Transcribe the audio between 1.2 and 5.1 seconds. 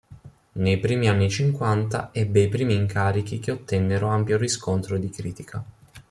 cinquanta ebbe i primi incarichi che ottennero ampio riscontro